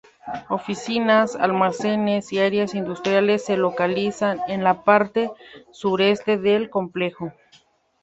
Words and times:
Oficinas, 0.49 1.35
almacenes 1.35 2.33
y 2.33 2.39
áreas 2.39 2.73
industriales 2.73 3.45
se 3.45 3.55
localizan 3.55 4.39
en 4.47 4.63
la 4.63 4.83
parte 4.83 5.29
sureste 5.71 6.39
del 6.39 6.71
complejo. 6.71 7.31